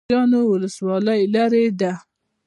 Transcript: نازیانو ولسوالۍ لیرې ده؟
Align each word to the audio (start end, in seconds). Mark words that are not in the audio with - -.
نازیانو 0.09 0.39
ولسوالۍ 0.51 1.21
لیرې 1.33 1.63
ده؟ 1.79 1.91